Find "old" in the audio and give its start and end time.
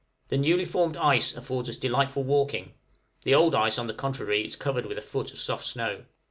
3.35-3.53